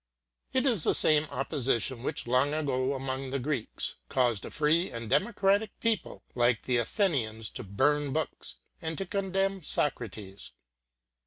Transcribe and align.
It 0.51 0.65
is 0.65 0.83
the 0.83 0.95
same 0.95 1.25
opposition 1.25 2.01
which 2.01 2.25
long 2.25 2.55
ago 2.55 2.95
among 2.95 3.29
the 3.29 3.37
Greeks 3.37 3.97
caused 4.09 4.43
a 4.45 4.49
free 4.49 4.89
and 4.89 5.07
democratic 5.07 5.79
people 5.79 6.23
like 6.33 6.63
the 6.63 6.77
Athenians 6.77 7.51
to 7.51 7.63
burn 7.63 8.11
books 8.11 8.55
and 8.81 8.97
to 8.97 9.05
condemn 9.05 9.61
Socrates. 9.61 10.53